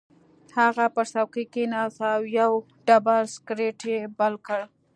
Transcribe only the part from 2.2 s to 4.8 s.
یو ډبل سګرټ یې بل کړ